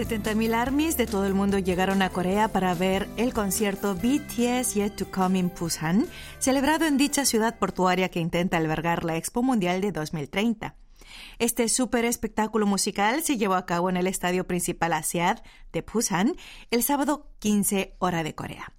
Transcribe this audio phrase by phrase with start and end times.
[0.00, 4.96] 70.000 armies de todo el mundo llegaron a Corea para ver el concierto BTS Yet
[4.96, 6.06] to Come in Busan,
[6.38, 10.74] celebrado en dicha ciudad portuaria que intenta albergar la Expo Mundial de 2030.
[11.38, 16.34] Este super espectáculo musical se llevó a cabo en el estadio principal Asiad de Busan
[16.70, 18.72] el sábado 15 hora de Corea.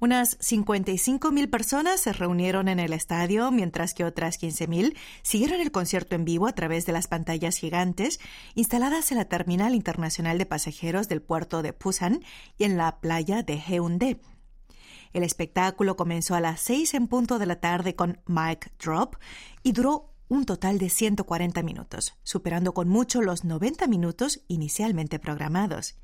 [0.00, 6.14] Unas 55.000 personas se reunieron en el estadio, mientras que otras 15.000 siguieron el concierto
[6.14, 8.20] en vivo a través de las pantallas gigantes
[8.54, 12.22] instaladas en la Terminal Internacional de Pasajeros del puerto de Busan
[12.58, 14.20] y en la playa de Haeundae.
[15.12, 19.16] El espectáculo comenzó a las 6 en punto de la tarde con Mic Drop
[19.62, 25.96] y duró un total de 140 minutos, superando con mucho los 90 minutos inicialmente programados.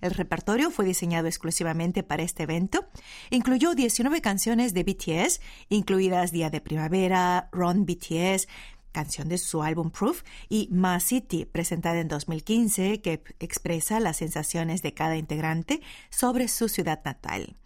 [0.00, 2.86] El repertorio fue diseñado exclusivamente para este evento.
[3.30, 8.48] Incluyó 19 canciones de BTS, incluidas Día de Primavera, Run BTS,
[8.92, 14.80] canción de su álbum Proof, y Ma City, presentada en 2015, que expresa las sensaciones
[14.80, 17.56] de cada integrante sobre su ciudad natal.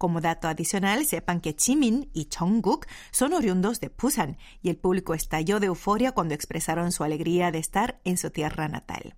[0.00, 5.12] Como dato adicional, sepan que Jimin y Jungkook son oriundos de Busan y el público
[5.12, 9.14] estalló de euforia cuando expresaron su alegría de estar en su tierra natal.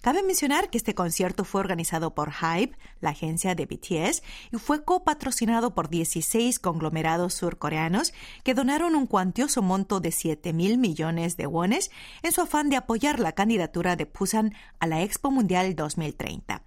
[0.00, 4.84] Cabe mencionar que este concierto fue organizado por Hype, la agencia de BTS, y fue
[4.84, 8.12] copatrocinado por 16 conglomerados surcoreanos
[8.44, 11.90] que donaron un cuantioso monto de 7 mil millones de wones
[12.22, 16.62] en su afán de apoyar la candidatura de Busan a la Expo Mundial 2030.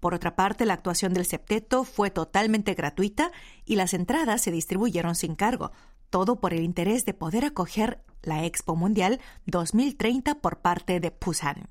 [0.00, 3.30] Por otra parte, la actuación del septeto fue totalmente gratuita
[3.66, 5.72] y las entradas se distribuyeron sin cargo,
[6.08, 11.68] todo por el interés de poder acoger la Expo Mundial 2030 por parte de Busan.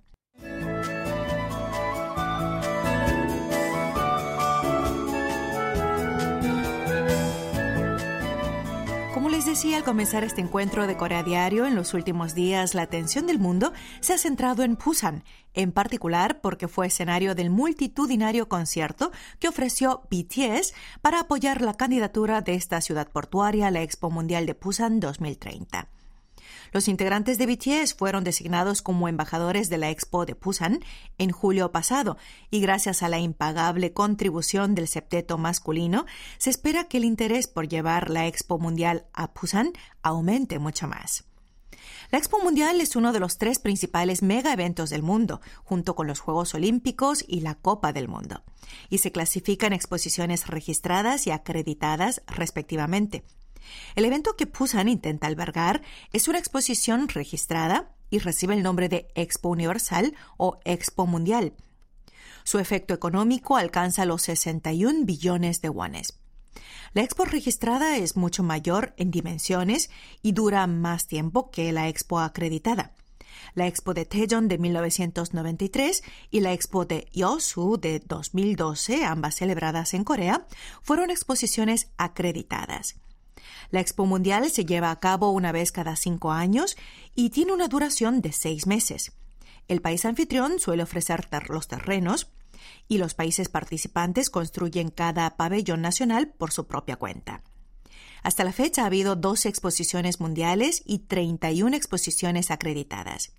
[9.60, 13.40] Decía al comenzar este encuentro de Corea Diario, en los últimos días la atención del
[13.40, 19.50] mundo se ha centrado en Busan, en particular porque fue escenario del multitudinario concierto que
[19.50, 24.54] ofreció BTS para apoyar la candidatura de esta ciudad portuaria a la Expo Mundial de
[24.54, 25.89] Busan 2030.
[26.72, 30.80] Los integrantes de BTS fueron designados como embajadores de la Expo de Busan
[31.18, 32.18] en julio pasado
[32.50, 36.06] y gracias a la impagable contribución del septeto masculino,
[36.38, 41.26] se espera que el interés por llevar la Expo Mundial a Busan aumente mucho más.
[42.12, 46.08] La Expo Mundial es uno de los tres principales mega eventos del mundo, junto con
[46.08, 48.44] los Juegos Olímpicos y la Copa del Mundo,
[48.90, 53.24] y se clasifica en exposiciones registradas y acreditadas respectivamente.
[53.95, 55.81] El evento que Busan intenta albergar
[56.14, 61.53] es una exposición registrada y recibe el nombre de Expo Universal o Expo Mundial.
[62.43, 66.20] Su efecto económico alcanza los 61 billones de wones.
[66.93, 69.91] La expo registrada es mucho mayor en dimensiones
[70.23, 72.93] y dura más tiempo que la expo acreditada.
[73.53, 79.93] La expo de Taejon de 1993 y la expo de Yosu de 2012, ambas celebradas
[79.93, 80.47] en Corea,
[80.81, 82.95] fueron exposiciones acreditadas.
[83.72, 86.76] La Expo Mundial se lleva a cabo una vez cada cinco años
[87.16, 89.12] y tiene una duración de seis meses.
[89.68, 92.32] El país anfitrión suele ofrecer los terrenos
[92.88, 97.44] y los países participantes construyen cada pabellón nacional por su propia cuenta.
[98.24, 103.34] Hasta la fecha ha habido 12 exposiciones mundiales y 31 exposiciones acreditadas.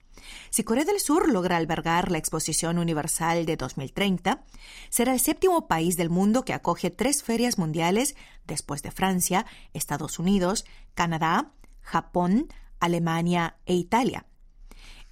[0.51, 4.45] Si Corea del Sur logra albergar la Exposición Universal de 2030,
[4.89, 10.19] será el séptimo país del mundo que acoge tres ferias mundiales después de Francia, Estados
[10.19, 10.65] Unidos,
[10.95, 12.49] Canadá, Japón,
[12.81, 14.27] Alemania e Italia.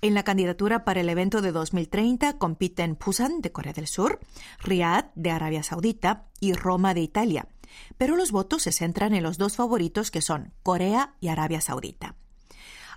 [0.00, 4.20] En la candidatura para el evento de 2030 compiten Busan de Corea del Sur,
[4.60, 7.48] Riyadh de Arabia Saudita y Roma de Italia,
[7.96, 12.16] pero los votos se centran en los dos favoritos que son Corea y Arabia Saudita.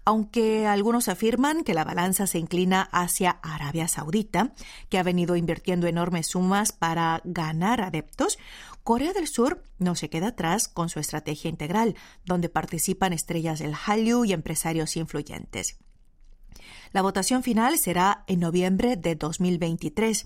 [0.03, 4.53] Aunque algunos afirman que la balanza se inclina hacia Arabia Saudita,
[4.89, 8.39] que ha venido invirtiendo enormes sumas para ganar adeptos,
[8.83, 11.95] Corea del Sur no se queda atrás con su estrategia integral,
[12.25, 15.77] donde participan estrellas del Hallyu y empresarios influyentes.
[16.91, 20.25] La votación final será en noviembre de 2023.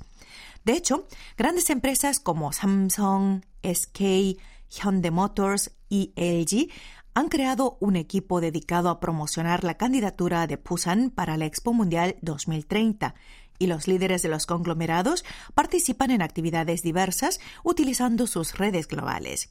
[0.64, 1.08] De hecho,
[1.38, 4.38] grandes empresas como Samsung, SK,
[4.70, 6.72] Hyundai Motors y LG
[7.14, 12.18] han creado un equipo dedicado a promocionar la candidatura de Busan para la Expo Mundial
[12.22, 13.16] 2030
[13.58, 15.24] y los líderes de los conglomerados
[15.54, 19.50] participan en actividades diversas utilizando sus redes globales.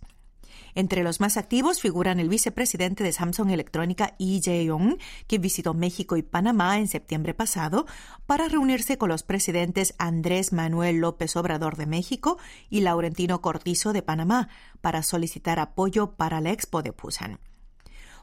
[0.75, 6.17] Entre los más activos figuran el vicepresidente de Samsung Electrónica, Lee Jae-yong, que visitó México
[6.17, 7.87] y Panamá en septiembre pasado
[8.27, 12.39] para reunirse con los presidentes Andrés Manuel López Obrador de México
[12.71, 14.49] y Laurentino Cortizo de Panamá
[14.81, 17.39] para solicitar apoyo para la Expo de Busan.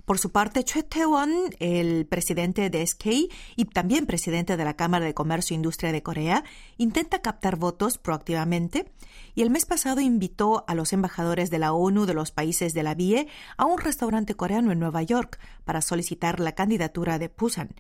[0.06, 3.06] Por su parte, Choi Tae-won, el presidente de SK
[3.56, 6.44] y también presidente de la Cámara de Comercio e Industria de Corea,
[6.78, 8.92] intenta captar votos proactivamente
[9.36, 12.84] y el mes pasado invitó a los embajadores de la ONU de los países de
[12.84, 13.28] la BIE
[13.58, 17.76] a un restaurante coreano en Nueva York para solicitar la candidatura de Pusan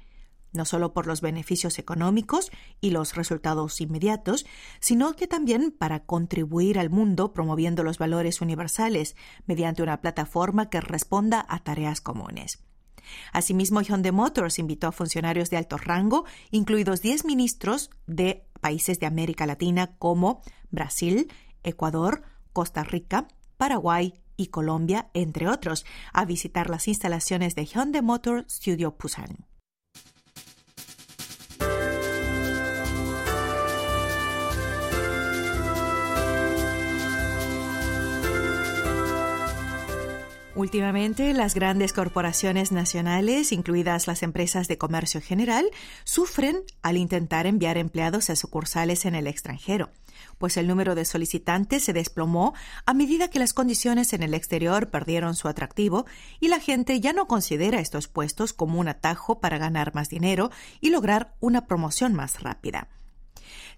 [0.54, 4.46] no solo por los beneficios económicos y los resultados inmediatos,
[4.80, 9.16] sino que también para contribuir al mundo promoviendo los valores universales
[9.46, 12.64] mediante una plataforma que responda a tareas comunes.
[13.34, 19.08] Asimismo, Hyundai Motors invitó a funcionarios de alto rango, incluidos 10 ministros de países de
[19.08, 21.32] América Latina como Brasil,
[21.64, 23.28] Ecuador, Costa Rica,
[23.58, 29.51] Paraguay y Colombia, entre otros, a visitar las instalaciones de Hyundai Motor Studio Busan.
[40.54, 45.66] Últimamente, las grandes corporaciones nacionales, incluidas las empresas de comercio general,
[46.04, 49.92] sufren al intentar enviar empleados a sucursales en el extranjero,
[50.40, 52.54] pues el número de solicitantes se desplomó
[52.86, 56.06] a medida que las condiciones en el exterior perdieron su atractivo
[56.42, 60.52] y la gente ya no considera estos puestos como un atajo para ganar más dinero
[60.82, 62.90] y lograr una promoción más rápida.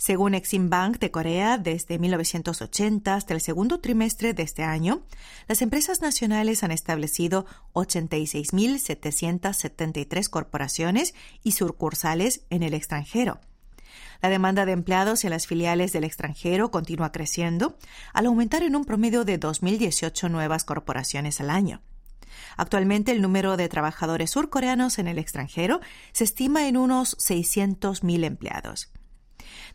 [0.03, 5.05] Según Exim Bank de Corea, desde 1980 hasta el segundo trimestre de este año,
[5.47, 13.39] las empresas nacionales han establecido 86.773 corporaciones y sucursales en el extranjero.
[14.21, 17.77] La demanda de empleados en las filiales del extranjero continúa creciendo,
[18.11, 21.81] al aumentar en un promedio de 2.018 nuevas corporaciones al año.
[22.57, 25.79] Actualmente el número de trabajadores surcoreanos en el extranjero
[26.11, 28.91] se estima en unos 600.000 empleados.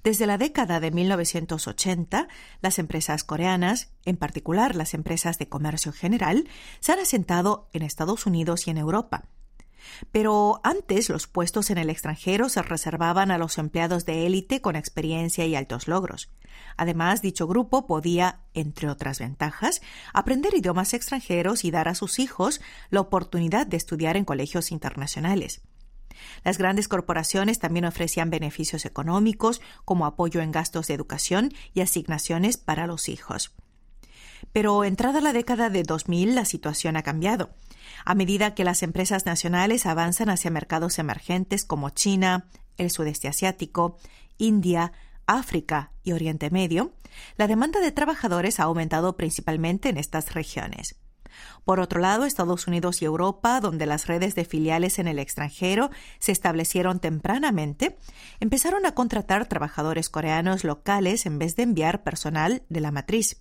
[0.04, 2.28] Desde la década de 1980,
[2.60, 6.48] las empresas coreanas, en particular las empresas de comercio general,
[6.80, 9.24] se han asentado en Estados Unidos y en Europa.
[10.12, 14.76] Pero antes los puestos en el extranjero se reservaban a los empleados de élite con
[14.76, 16.30] experiencia y altos logros.
[16.76, 19.80] Además, dicho grupo podía, entre otras ventajas,
[20.12, 22.60] aprender idiomas extranjeros y dar a sus hijos
[22.90, 25.62] la oportunidad de estudiar en colegios internacionales.
[26.44, 32.56] Las grandes corporaciones también ofrecían beneficios económicos como apoyo en gastos de educación y asignaciones
[32.56, 33.54] para los hijos.
[34.52, 37.50] Pero entrada la década de 2000 la situación ha cambiado.
[38.04, 43.98] A medida que las empresas nacionales avanzan hacia mercados emergentes como China, el sudeste asiático,
[44.38, 44.92] India,
[45.26, 46.92] África y Oriente Medio,
[47.36, 50.96] la demanda de trabajadores ha aumentado principalmente en estas regiones.
[51.64, 55.90] Por otro lado, Estados Unidos y Europa, donde las redes de filiales en el extranjero
[56.18, 57.98] se establecieron tempranamente,
[58.40, 63.36] empezaron a contratar trabajadores coreanos locales en vez de enviar personal de la matriz.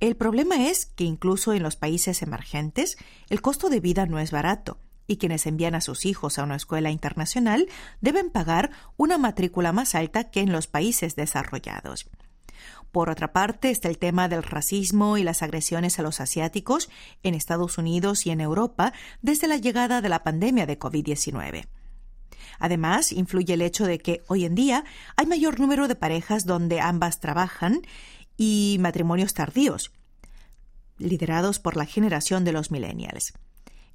[0.00, 2.96] El problema es que incluso en los países emergentes,
[3.28, 6.56] el costo de vida no es barato y quienes envían a sus hijos a una
[6.56, 7.68] escuela internacional
[8.00, 12.08] deben pagar una matrícula más alta que en los países desarrollados.
[12.92, 16.90] Por otra parte, está el tema del racismo y las agresiones a los asiáticos
[17.22, 18.92] en Estados Unidos y en Europa
[19.22, 21.66] desde la llegada de la pandemia de COVID-19.
[22.58, 24.84] Además, influye el hecho de que hoy en día
[25.16, 27.80] hay mayor número de parejas donde ambas trabajan
[28.36, 29.90] y matrimonios tardíos,
[30.98, 33.32] liderados por la generación de los millennials.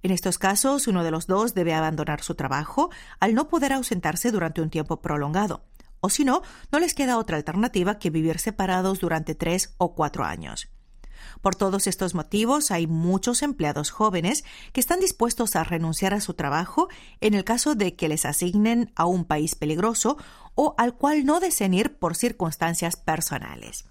[0.03, 4.31] En estos casos, uno de los dos debe abandonar su trabajo al no poder ausentarse
[4.31, 5.63] durante un tiempo prolongado
[5.99, 10.23] o si no, no les queda otra alternativa que vivir separados durante tres o cuatro
[10.23, 10.69] años.
[11.41, 16.33] Por todos estos motivos, hay muchos empleados jóvenes que están dispuestos a renunciar a su
[16.33, 16.89] trabajo
[17.21, 20.17] en el caso de que les asignen a un país peligroso
[20.55, 23.85] o al cual no deseen ir por circunstancias personales.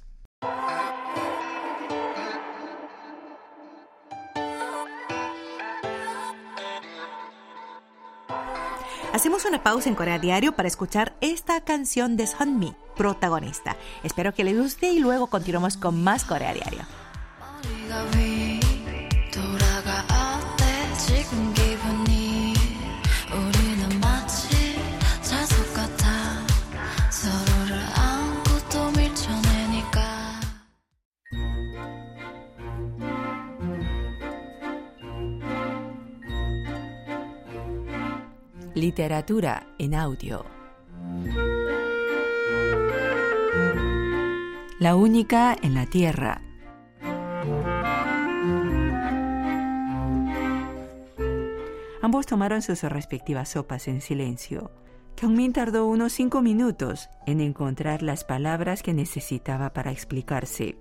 [9.16, 13.75] Hacemos una pausa en Corea Diario para escuchar esta canción de Mi, protagonista.
[14.02, 16.82] Espero que les guste y luego continuamos con más Corea Diario.
[38.76, 40.45] Literatura en audio.
[44.78, 46.42] La única en la Tierra.
[52.02, 54.71] Ambos tomaron sus respectivas sopas en silencio.
[55.14, 60.76] Kyungmin tardó unos cinco minutos en encontrar las palabras que necesitaba para explicarse.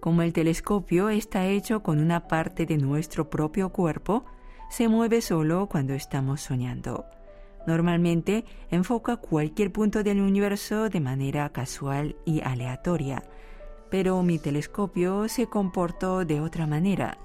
[0.00, 4.26] Como el telescopio está hecho con una parte de nuestro propio cuerpo,
[4.70, 7.06] se mueve solo cuando estamos soñando.
[7.66, 13.24] Normalmente enfoca cualquier punto del universo de manera casual y aleatoria,
[13.90, 17.18] pero mi telescopio se comportó de otra manera.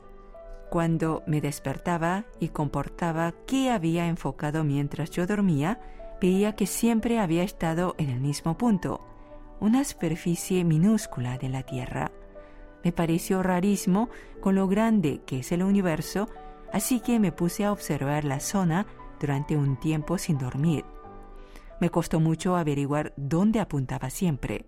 [0.70, 5.80] Cuando me despertaba y comportaba qué había enfocado mientras yo dormía,
[6.22, 9.02] veía que siempre había estado en el mismo punto,
[9.60, 12.12] una superficie minúscula de la Tierra.
[12.84, 16.30] Me pareció rarísimo con lo grande que es el universo,
[16.72, 18.86] así que me puse a observar la zona
[19.20, 20.86] durante un tiempo sin dormir.
[21.80, 24.66] Me costó mucho averiguar dónde apuntaba siempre.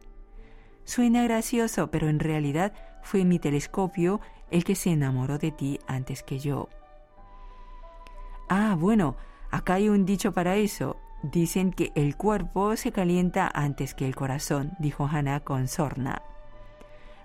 [0.83, 4.19] Suena gracioso, pero en realidad fue mi telescopio
[4.51, 6.69] el que se enamoró de ti antes que yo.
[8.49, 9.15] Ah, bueno,
[9.51, 10.97] acá hay un dicho para eso.
[11.23, 16.21] Dicen que el cuerpo se calienta antes que el corazón, dijo Hannah con sorna.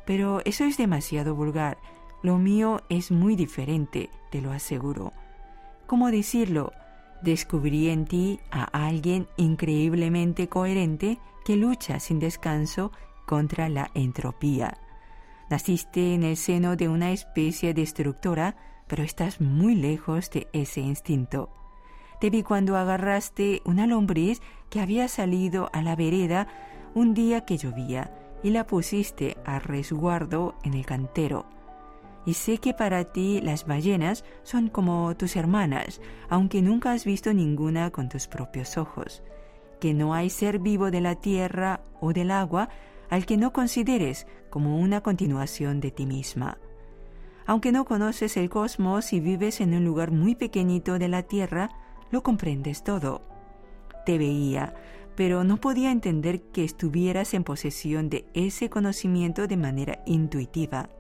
[0.06, 1.78] Pero eso es demasiado vulgar.
[2.20, 5.12] Lo mío es muy diferente, te lo aseguro.
[5.86, 6.72] ¿Cómo decirlo?
[7.22, 12.90] Descubrí en ti a alguien increíblemente coherente que lucha sin descanso
[13.24, 14.78] contra la entropía.
[15.48, 18.56] Naciste en el seno de una especie destructora,
[18.88, 21.50] pero estás muy lejos de ese instinto.
[22.20, 26.48] Te vi cuando agarraste una lombriz que había salido a la vereda
[26.94, 31.57] un día que llovía y la pusiste a resguardo en el cantero
[32.26, 37.32] y sé que para ti las ballenas son como tus hermanas, aunque nunca has visto
[37.32, 39.22] ninguna con tus propios ojos,
[39.80, 42.68] que no hay ser vivo de la tierra o del agua
[43.10, 46.58] al que no consideres como una continuación de ti misma.
[47.46, 51.70] Aunque no conoces el cosmos y vives en un lugar muy pequeñito de la tierra,
[52.10, 53.22] lo comprendes todo.
[54.04, 54.74] Te veía,
[55.16, 60.90] pero no podía entender que estuvieras en posesión de ese conocimiento de manera intuitiva.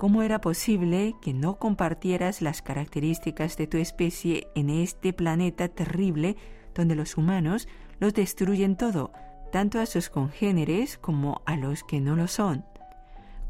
[0.00, 6.36] ¿Cómo era posible que no compartieras las características de tu especie en este planeta terrible
[6.74, 9.12] donde los humanos los destruyen todo,
[9.52, 12.64] tanto a sus congéneres como a los que no lo son?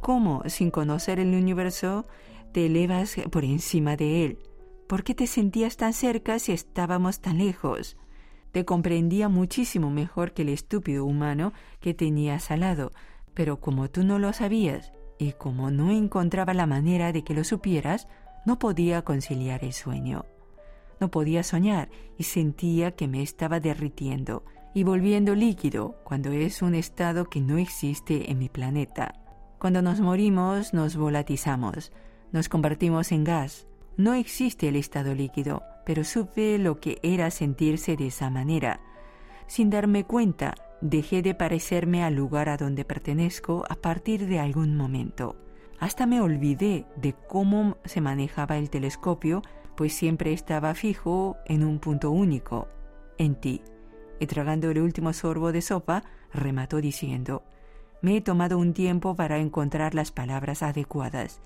[0.01, 2.09] ¿Cómo, sin conocer el universo,
[2.51, 4.39] te elevas por encima de él?
[4.89, 7.97] ¿Por qué te sentías tan cerca si estábamos tan lejos?
[8.51, 12.91] Te comprendía muchísimo mejor que el estúpido humano que tenías al lado,
[13.35, 17.45] pero como tú no lo sabías, y como no encontraba la manera de que lo
[17.45, 18.09] supieras,
[18.47, 20.25] no podía conciliar el sueño.
[20.99, 26.75] No podía soñar y sentía que me estaba derritiendo y volviendo líquido cuando es un
[26.75, 29.15] estado que no existe en mi planeta.
[29.59, 31.93] Cuando nos morimos nos volatizamos,
[32.33, 33.67] nos convertimos en gas.
[33.99, 38.81] No existe el estado líquido, pero supe lo que era sentirse de esa manera.
[39.47, 44.77] Sin darme cuenta, dejé de parecerme al lugar a donde pertenezco a partir de algún
[44.77, 45.37] momento.
[45.79, 49.43] Hasta me olvidé de cómo se manejaba el telescopio,
[49.77, 52.69] pues siempre estaba fijo en un punto único,
[53.19, 53.63] en ti.
[54.19, 57.43] Y tragando el último sorbo de sopa, remató diciendo,
[58.03, 61.41] me he tomado un tiempo para encontrar las palabras adecuadas,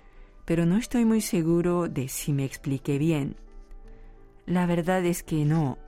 [0.45, 3.37] pero no estoy muy seguro de si me expliqué bien.
[4.47, 5.79] La verdad es que no,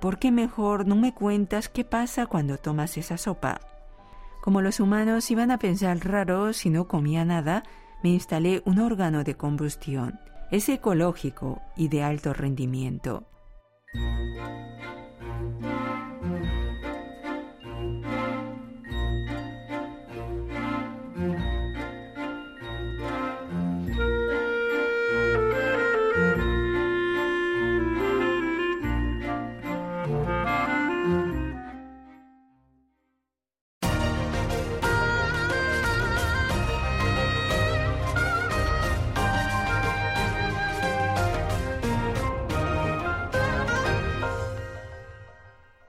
[0.00, 3.60] ¿por qué mejor no me cuentas qué pasa cuando tomas esa sopa?
[4.40, 7.64] Como los humanos iban a pensar raro si no comía nada,
[8.02, 10.20] me instalé un órgano de combustión.
[10.50, 13.24] Es ecológico y de alto rendimiento.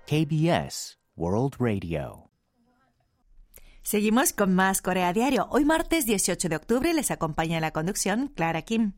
[0.09, 2.31] KBS World Radio.
[3.83, 5.47] Seguimos con más Corea Diario.
[5.51, 8.93] Hoy martes 18 de octubre les acompaña en la conducción Clara Kim.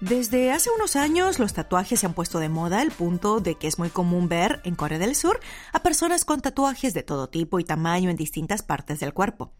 [0.00, 3.66] Desde hace unos años los tatuajes se han puesto de moda al punto de que
[3.66, 5.40] es muy común ver en Corea del Sur
[5.74, 9.52] a personas con tatuajes de todo tipo y tamaño en distintas partes del cuerpo.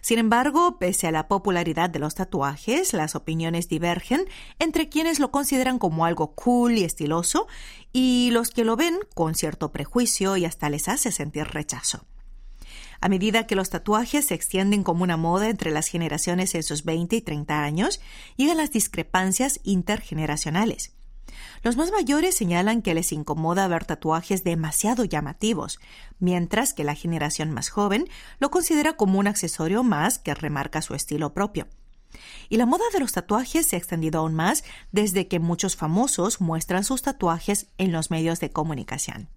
[0.00, 4.24] Sin embargo, pese a la popularidad de los tatuajes, las opiniones divergen
[4.58, 7.46] entre quienes lo consideran como algo cool y estiloso
[7.92, 12.04] y los que lo ven con cierto prejuicio y hasta les hace sentir rechazo.
[13.00, 16.84] A medida que los tatuajes se extienden como una moda entre las generaciones en sus
[16.84, 18.00] 20 y 30 años,
[18.36, 20.97] llegan las discrepancias intergeneracionales.
[21.62, 25.80] Los más mayores señalan que les incomoda ver tatuajes demasiado llamativos,
[26.18, 30.94] mientras que la generación más joven lo considera como un accesorio más que remarca su
[30.94, 31.66] estilo propio.
[32.48, 36.40] Y la moda de los tatuajes se ha extendido aún más desde que muchos famosos
[36.40, 39.28] muestran sus tatuajes en los medios de comunicación.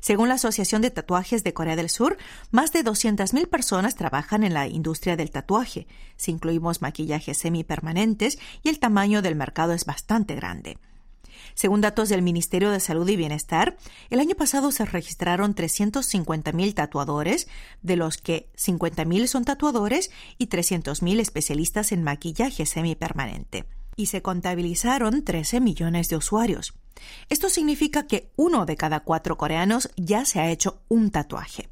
[0.00, 2.16] Según la Asociación de Tatuajes de Corea del Sur,
[2.50, 5.86] más de 200.000 personas trabajan en la industria del tatuaje,
[6.16, 10.78] si incluimos maquillajes semipermanentes, y el tamaño del mercado es bastante grande.
[11.60, 13.76] Según datos del Ministerio de Salud y Bienestar,
[14.08, 17.48] el año pasado se registraron 350.000 tatuadores,
[17.82, 23.66] de los que 50.000 son tatuadores y 300.000 especialistas en maquillaje semipermanente.
[23.94, 26.72] Y se contabilizaron 13 millones de usuarios.
[27.28, 31.68] Esto significa que uno de cada cuatro coreanos ya se ha hecho un tatuaje.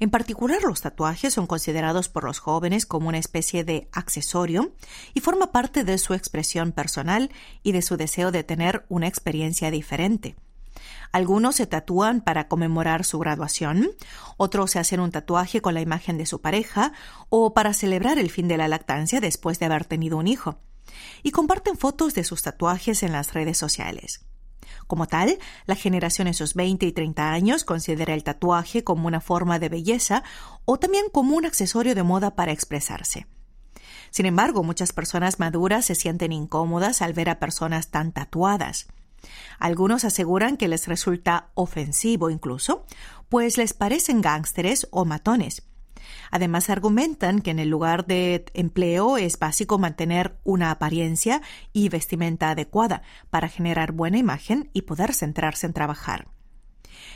[0.00, 4.72] En particular, los tatuajes son considerados por los jóvenes como una especie de accesorio
[5.14, 7.30] y forma parte de su expresión personal
[7.62, 10.36] y de su deseo de tener una experiencia diferente.
[11.12, 13.90] Algunos se tatúan para conmemorar su graduación,
[14.38, 16.92] otros se hacen un tatuaje con la imagen de su pareja
[17.28, 20.58] o para celebrar el fin de la lactancia después de haber tenido un hijo.
[21.22, 24.24] Y comparten fotos de sus tatuajes en las redes sociales.
[24.86, 29.20] Como tal, la generación en sus 20 y 30 años considera el tatuaje como una
[29.20, 30.22] forma de belleza
[30.64, 33.26] o también como un accesorio de moda para expresarse.
[34.10, 38.86] Sin embargo, muchas personas maduras se sienten incómodas al ver a personas tan tatuadas.
[39.58, 42.84] Algunos aseguran que les resulta ofensivo incluso,
[43.28, 45.62] pues les parecen gángsteres o matones.
[46.30, 51.42] Además, argumentan que en el lugar de empleo es básico mantener una apariencia
[51.72, 56.28] y vestimenta adecuada para generar buena imagen y poder centrarse en trabajar.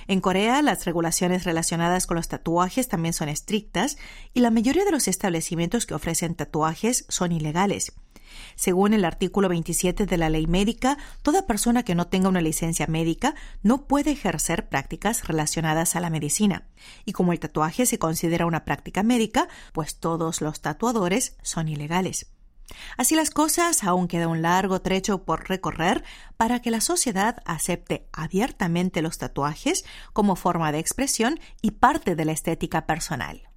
[0.08, 3.96] En Corea, las regulaciones relacionadas con los tatuajes también son estrictas
[4.34, 7.92] y la mayoría de los establecimientos que ofrecen tatuajes son ilegales.
[8.54, 12.86] Según el artículo 27 de la ley médica, toda persona que no tenga una licencia
[12.86, 16.68] médica no puede ejercer prácticas relacionadas a la medicina.
[17.04, 22.26] Y como el tatuaje se considera una práctica médica, pues todos los tatuadores son ilegales.
[22.96, 26.02] Así las cosas, aún queda un largo trecho por recorrer
[26.36, 32.24] para que la sociedad acepte abiertamente los tatuajes como forma de expresión y parte de
[32.24, 33.48] la estética personal.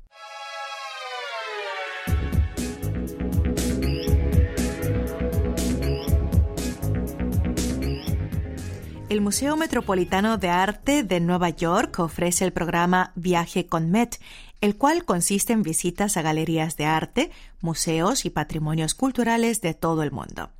[9.19, 14.17] El Museo Metropolitano de Arte de Nueva York ofrece el programa Viaje con Met,
[14.61, 17.29] el cual consiste en visitas a galerías de arte,
[17.59, 20.51] museos y patrimonios culturales de todo el mundo.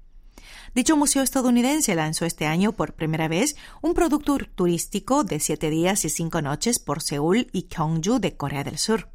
[0.76, 6.04] Dicho museo estadounidense lanzó este año por primera vez un producto turístico de siete días
[6.04, 9.08] y cinco noches por Seúl y Gyeongju de Corea del Sur.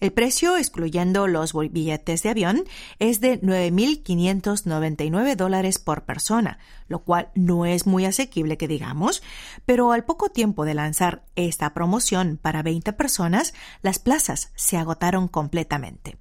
[0.00, 2.64] El precio, excluyendo los billetes de avión,
[2.98, 9.22] es de 9.599 dólares por persona, lo cual no es muy asequible que digamos,
[9.66, 15.28] pero al poco tiempo de lanzar esta promoción para 20 personas, las plazas se agotaron
[15.28, 16.16] completamente.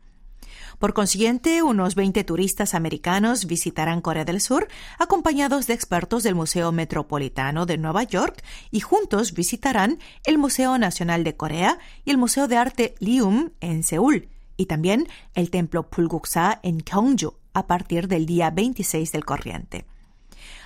[0.80, 4.68] Por consiguiente, unos 20 turistas americanos visitarán Corea del Sur
[5.00, 11.24] acompañados de expertos del Museo Metropolitano de Nueva York y juntos visitarán el Museo Nacional
[11.24, 16.60] de Corea y el Museo de Arte Lium en Seúl y también el Templo Pulguksa
[16.64, 19.86] en Gyeongju a partir del día 26 del corriente.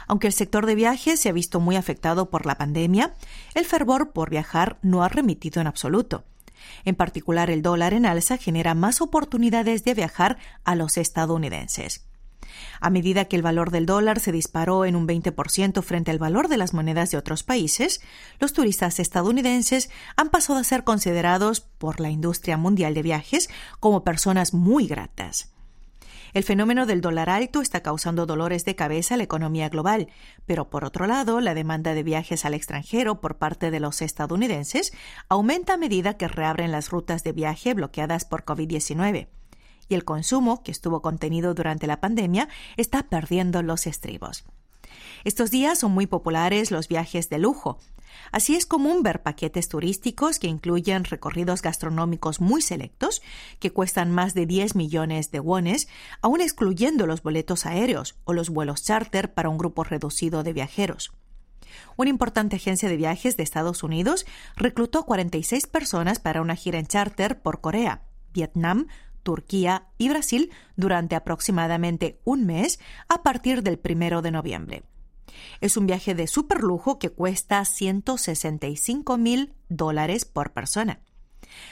[0.08, 3.14] Aunque el sector de viajes se ha visto muy afectado por la pandemia,
[3.54, 6.24] el fervor por viajar no ha remitido en absoluto.
[6.86, 12.08] En particular, el dólar en alza genera más oportunidades de viajar a los estadounidenses.
[12.80, 16.48] A medida que el valor del dólar se disparó en un 20% frente al valor
[16.48, 18.02] de las monedas de otros países,
[18.40, 24.04] los turistas estadounidenses han pasado a ser considerados por la industria mundial de viajes como
[24.04, 25.52] personas muy gratas.
[26.38, 30.08] El fenómeno del dólar alto está causando dolores de cabeza a la economía global,
[30.46, 34.94] pero por otro lado, la demanda de viajes al extranjero por parte de los estadounidenses
[35.30, 39.30] aumenta a medida que reabren las rutas de viaje bloqueadas por COVID-19
[39.90, 44.46] y el consumo, que estuvo contenido durante la pandemia, está perdiendo los estribos.
[45.24, 47.80] Estos días son muy populares los viajes de lujo,
[48.32, 53.22] Así es común ver paquetes turísticos que incluyen recorridos gastronómicos muy selectos,
[53.60, 55.88] que cuestan más de 10 millones de wones,
[56.22, 61.12] aún excluyendo los boletos aéreos o los vuelos charter para un grupo reducido de viajeros.
[61.96, 64.26] Una importante agencia de viajes de Estados Unidos
[64.56, 68.04] reclutó 46 personas para una gira en charter por Corea,
[68.34, 68.88] Vietnam,
[69.24, 74.84] Turquía y Brasil durante aproximadamente un mes a partir del primero de noviembre.
[75.62, 81.02] Es un viaje de super lujo que cuesta 165 mil dólares por persona.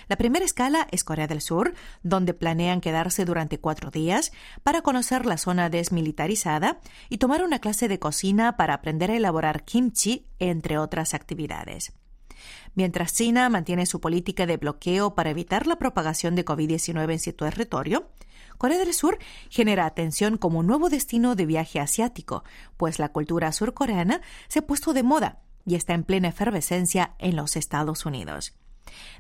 [0.08, 4.32] La primera escala es Corea del Sur, donde planean quedarse durante cuatro días
[4.64, 9.64] para conocer la zona desmilitarizada y tomar una clase de cocina para aprender a elaborar
[9.64, 11.94] kimchi, entre otras actividades.
[12.74, 17.34] Mientras China mantiene su política de bloqueo para evitar la propagación de COVID-19 en su
[17.34, 18.10] territorio,
[18.58, 19.18] Corea del Sur
[19.50, 22.44] genera atención como nuevo destino de viaje asiático,
[22.78, 27.36] pues la cultura surcoreana se ha puesto de moda y está en plena efervescencia en
[27.36, 28.56] los Estados Unidos.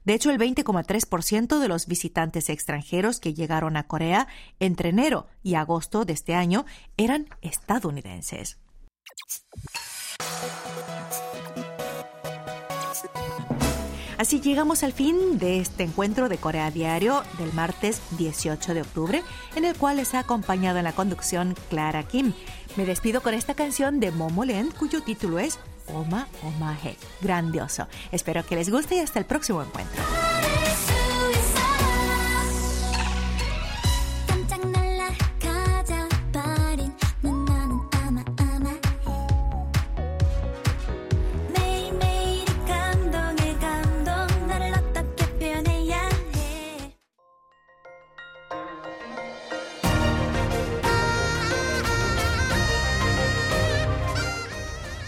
[0.03, 4.27] De hecho, el 20,3% de los visitantes extranjeros que llegaron a Corea
[4.59, 6.65] entre enero y agosto de este año
[6.97, 8.59] eran estadounidenses.
[14.17, 19.23] Así llegamos al fin de este encuentro de Corea Diario del martes 18 de octubre,
[19.55, 22.33] en el cual les ha acompañado en la conducción Clara Kim.
[22.77, 25.59] Me despido con esta canción de Momo Len, cuyo título es
[25.93, 26.97] Oma Omahe.
[27.21, 27.87] Grandioso.
[28.11, 30.01] Espero que les guste y hasta el próximo encuentro.